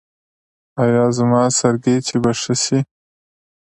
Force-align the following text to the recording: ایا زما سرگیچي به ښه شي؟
ایا 0.81 1.03
زما 1.17 1.41
سرگیچي 1.59 2.17
به 2.23 2.31
ښه 2.41 2.55
شي؟ 2.63 2.79